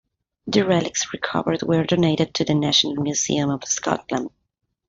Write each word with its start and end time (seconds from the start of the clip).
The 0.47 0.65
relics 0.65 1.13
recovered 1.13 1.61
were 1.61 1.83
donated 1.83 2.33
to 2.33 2.43
the 2.43 2.55
National 2.55 2.95
Museum 2.95 3.51
of 3.51 3.63
Scotland. 3.65 4.31